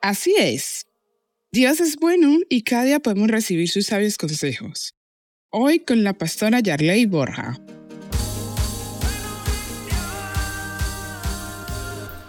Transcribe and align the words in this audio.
Así 0.00 0.34
es. 0.38 0.86
Dios 1.52 1.80
es 1.80 1.96
bueno 1.96 2.38
y 2.48 2.62
cada 2.62 2.84
día 2.84 3.00
podemos 3.00 3.28
recibir 3.28 3.68
sus 3.68 3.86
sabios 3.86 4.18
consejos. 4.18 4.94
Hoy 5.50 5.80
con 5.80 6.02
la 6.02 6.12
pastora 6.14 6.60
Yarley 6.60 7.06
Borja. 7.06 7.58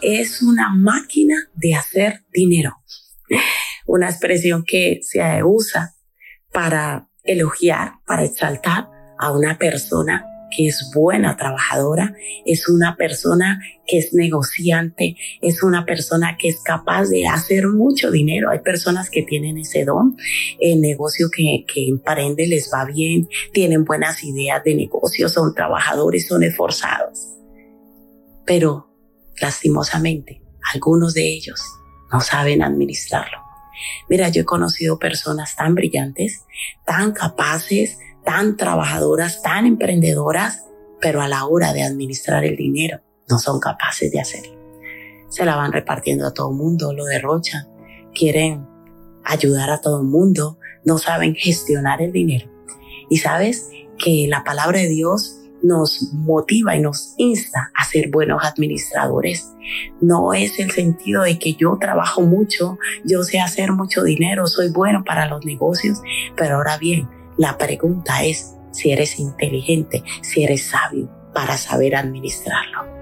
es 0.03 0.41
una 0.41 0.69
máquina 0.69 1.35
de 1.55 1.75
hacer 1.75 2.25
dinero. 2.31 2.75
Una 3.85 4.09
expresión 4.09 4.63
que 4.65 4.99
se 5.01 5.21
usa 5.43 5.95
para 6.51 7.09
elogiar, 7.23 7.93
para 8.05 8.23
exaltar 8.23 8.89
a 9.23 9.31
una 9.31 9.57
persona 9.57 10.25
que 10.55 10.67
es 10.67 10.91
buena 10.93 11.37
trabajadora, 11.37 12.13
es 12.45 12.67
una 12.67 12.95
persona 12.97 13.59
que 13.87 13.97
es 13.97 14.13
negociante, 14.13 15.15
es 15.41 15.63
una 15.63 15.85
persona 15.85 16.37
que 16.37 16.49
es 16.49 16.61
capaz 16.61 17.07
de 17.07 17.25
hacer 17.25 17.67
mucho 17.69 18.11
dinero. 18.11 18.51
Hay 18.51 18.59
personas 18.59 19.09
que 19.09 19.23
tienen 19.23 19.57
ese 19.57 19.85
don, 19.85 20.17
el 20.59 20.81
negocio 20.81 21.29
que, 21.35 21.65
que 21.73 21.87
emprende 21.87 22.45
les 22.47 22.69
va 22.71 22.85
bien, 22.85 23.29
tienen 23.53 23.85
buenas 23.85 24.23
ideas 24.25 24.61
de 24.63 24.75
negocio, 24.75 25.29
son 25.29 25.55
trabajadores, 25.55 26.27
son 26.27 26.43
esforzados. 26.43 27.29
Pero 28.45 28.89
lastimosamente, 29.39 30.43
algunos 30.73 31.13
de 31.13 31.33
ellos 31.33 31.61
no 32.11 32.19
saben 32.19 32.61
administrarlo. 32.61 33.37
Mira, 34.09 34.29
yo 34.29 34.41
he 34.41 34.45
conocido 34.45 34.99
personas 34.99 35.55
tan 35.55 35.75
brillantes, 35.75 36.45
tan 36.85 37.13
capaces, 37.13 37.97
tan 38.23 38.57
trabajadoras, 38.57 39.41
tan 39.41 39.65
emprendedoras, 39.65 40.65
pero 41.01 41.21
a 41.21 41.27
la 41.27 41.45
hora 41.45 41.73
de 41.73 41.83
administrar 41.83 42.45
el 42.45 42.55
dinero 42.55 43.01
no 43.29 43.39
son 43.39 43.59
capaces 43.59 44.11
de 44.11 44.19
hacerlo. 44.19 44.53
Se 45.29 45.45
la 45.45 45.55
van 45.55 45.71
repartiendo 45.71 46.27
a 46.27 46.33
todo 46.33 46.51
el 46.51 46.57
mundo, 46.57 46.93
lo 46.93 47.05
derrochan, 47.05 47.67
quieren 48.13 48.67
ayudar 49.23 49.69
a 49.69 49.81
todo 49.81 50.01
el 50.01 50.07
mundo, 50.07 50.59
no 50.85 50.97
saben 50.97 51.35
gestionar 51.35 52.01
el 52.01 52.11
dinero. 52.11 52.49
Y 53.09 53.17
sabes 53.17 53.69
que 53.97 54.27
la 54.29 54.43
palabra 54.43 54.79
de 54.79 54.89
Dios 54.89 55.39
nos 55.61 56.13
motiva 56.13 56.75
y 56.75 56.81
nos 56.81 57.15
insta 57.17 57.71
a 57.73 57.85
ser 57.85 58.09
buenos 58.11 58.43
administradores. 58.43 59.51
No 60.01 60.33
es 60.33 60.59
el 60.59 60.71
sentido 60.71 61.23
de 61.23 61.39
que 61.39 61.55
yo 61.55 61.77
trabajo 61.79 62.21
mucho, 62.21 62.77
yo 63.05 63.23
sé 63.23 63.39
hacer 63.39 63.71
mucho 63.71 64.03
dinero, 64.03 64.45
soy 64.45 64.71
bueno 64.71 65.03
para 65.05 65.27
los 65.27 65.45
negocios, 65.45 66.01
pero 66.35 66.57
ahora 66.57 66.77
bien, 66.77 67.09
la 67.37 67.57
pregunta 67.57 68.23
es 68.23 68.55
si 68.71 68.91
eres 68.91 69.19
inteligente, 69.19 70.03
si 70.21 70.43
eres 70.43 70.67
sabio 70.67 71.09
para 71.33 71.57
saber 71.57 71.95
administrarlo. 71.95 72.93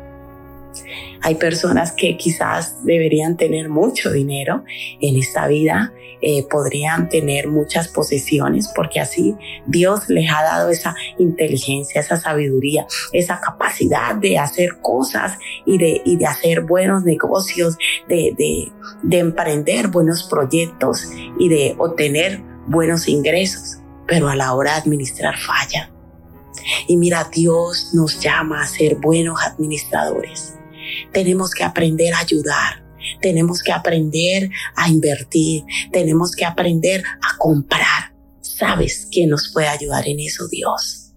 Hay 1.21 1.35
personas 1.35 1.91
que 1.91 2.17
quizás 2.17 2.83
deberían 2.83 3.37
tener 3.37 3.69
mucho 3.69 4.11
dinero 4.11 4.63
en 5.01 5.17
esta 5.17 5.47
vida, 5.47 5.93
eh, 6.21 6.45
podrían 6.49 7.09
tener 7.09 7.47
muchas 7.47 7.87
posesiones 7.87 8.71
porque 8.75 8.99
así 8.99 9.35
Dios 9.65 10.07
les 10.07 10.31
ha 10.31 10.43
dado 10.43 10.69
esa 10.69 10.95
inteligencia, 11.17 11.99
esa 11.99 12.17
sabiduría, 12.17 12.85
esa 13.11 13.39
capacidad 13.39 14.15
de 14.15 14.37
hacer 14.37 14.77
cosas 14.81 15.37
y 15.65 15.77
de, 15.77 16.25
hacer 16.25 16.61
buenos 16.61 17.03
negocios, 17.03 17.77
de 18.07 18.71
emprender 19.11 19.87
buenos 19.89 20.23
proyectos 20.23 21.09
y 21.39 21.49
de 21.49 21.75
obtener 21.77 22.41
buenos 22.67 23.07
ingresos. 23.07 23.70
Pero 24.07 24.29
a 24.29 24.35
la 24.35 24.53
hora 24.53 24.73
de 24.73 24.79
administrar 24.79 25.37
falla. 25.37 25.91
Y 26.87 26.97
mira, 26.97 27.29
Dios 27.33 27.91
nos 27.93 28.19
llama 28.19 28.61
a 28.61 28.67
ser 28.67 28.95
buenos 28.95 29.41
administradores. 29.41 30.55
Tenemos 31.11 31.51
que 31.51 31.63
aprender 31.63 32.13
a 32.13 32.19
ayudar. 32.19 32.83
Tenemos 33.21 33.63
que 33.63 33.71
aprender 33.71 34.49
a 34.75 34.89
invertir. 34.89 35.63
Tenemos 35.91 36.31
que 36.31 36.45
aprender 36.45 37.03
a 37.03 37.37
comprar. 37.37 38.13
¿Sabes 38.41 39.07
quién 39.11 39.29
nos 39.29 39.51
puede 39.51 39.67
ayudar 39.67 40.07
en 40.07 40.19
eso? 40.19 40.47
Dios. 40.47 41.13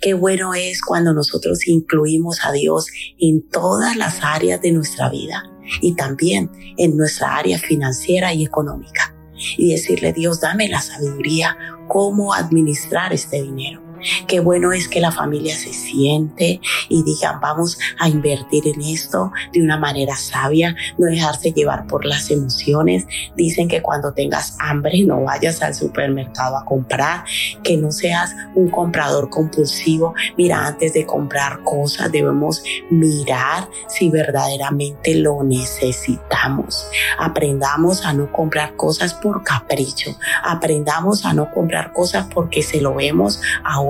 Qué 0.00 0.14
bueno 0.14 0.54
es 0.54 0.80
cuando 0.82 1.12
nosotros 1.12 1.66
incluimos 1.66 2.44
a 2.44 2.52
Dios 2.52 2.86
en 3.18 3.48
todas 3.48 3.96
las 3.96 4.22
áreas 4.22 4.60
de 4.60 4.70
nuestra 4.70 5.08
vida 5.08 5.50
y 5.80 5.94
también 5.94 6.50
en 6.76 6.96
nuestra 6.96 7.36
área 7.36 7.58
financiera 7.58 8.32
y 8.32 8.44
económica. 8.44 9.13
Y 9.56 9.72
decirle, 9.72 10.12
Dios, 10.12 10.40
dame 10.40 10.68
la 10.68 10.80
sabiduría 10.80 11.56
cómo 11.88 12.34
administrar 12.34 13.12
este 13.12 13.42
dinero. 13.42 13.82
Qué 14.26 14.40
bueno 14.40 14.72
es 14.72 14.88
que 14.88 15.00
la 15.00 15.12
familia 15.12 15.56
se 15.56 15.72
siente 15.72 16.60
y 16.88 17.02
digan, 17.02 17.40
vamos 17.40 17.78
a 17.98 18.08
invertir 18.08 18.68
en 18.68 18.80
esto 18.82 19.32
de 19.52 19.62
una 19.62 19.78
manera 19.78 20.16
sabia, 20.16 20.76
no 20.98 21.06
dejarse 21.06 21.52
llevar 21.52 21.86
por 21.86 22.04
las 22.04 22.30
emociones. 22.30 23.06
Dicen 23.36 23.68
que 23.68 23.82
cuando 23.82 24.12
tengas 24.12 24.56
hambre 24.60 25.02
no 25.04 25.22
vayas 25.22 25.62
al 25.62 25.74
supermercado 25.74 26.56
a 26.56 26.64
comprar, 26.64 27.24
que 27.62 27.76
no 27.76 27.92
seas 27.92 28.34
un 28.54 28.68
comprador 28.68 29.30
compulsivo. 29.30 30.14
Mira, 30.36 30.66
antes 30.66 30.92
de 30.94 31.06
comprar 31.06 31.62
cosas 31.62 32.10
debemos 32.12 32.62
mirar 32.90 33.68
si 33.88 34.10
verdaderamente 34.10 35.14
lo 35.14 35.42
necesitamos. 35.42 36.86
Aprendamos 37.18 38.04
a 38.04 38.12
no 38.12 38.30
comprar 38.32 38.76
cosas 38.76 39.14
por 39.14 39.42
capricho. 39.42 40.16
Aprendamos 40.42 41.24
a 41.24 41.32
no 41.32 41.50
comprar 41.50 41.92
cosas 41.92 42.26
porque 42.32 42.62
se 42.62 42.80
lo 42.80 42.94
vemos 42.94 43.40
a. 43.62 43.84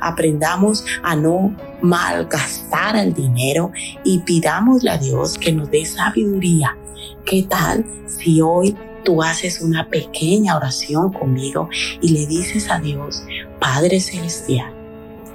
Aprendamos 0.00 0.84
a 1.02 1.16
no 1.16 1.54
malgastar 1.82 2.96
el 2.96 3.12
dinero 3.12 3.72
y 4.04 4.20
pidámosle 4.20 4.90
a 4.90 4.98
Dios 4.98 5.38
que 5.38 5.52
nos 5.52 5.70
dé 5.70 5.84
sabiduría. 5.84 6.76
¿Qué 7.26 7.42
tal 7.48 7.84
si 8.06 8.40
hoy 8.40 8.76
tú 9.04 9.22
haces 9.22 9.60
una 9.60 9.88
pequeña 9.88 10.56
oración 10.56 11.12
conmigo 11.12 11.68
y 12.00 12.08
le 12.08 12.26
dices 12.26 12.70
a 12.70 12.78
Dios, 12.78 13.24
Padre 13.60 14.00
Celestial, 14.00 14.72